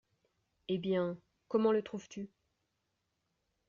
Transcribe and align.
Eh 0.67 0.79
bien… 0.79 1.15
comment 1.47 1.71
le 1.71 1.83
trouves-tu?… 1.83 2.27